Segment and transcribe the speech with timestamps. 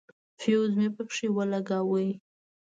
[0.39, 2.05] فيوز مې پکښې ولګاوه.